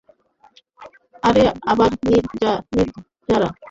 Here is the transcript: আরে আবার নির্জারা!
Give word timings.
আরে 1.23 1.43
আবার 1.71 1.89
নির্জারা! 2.05 3.49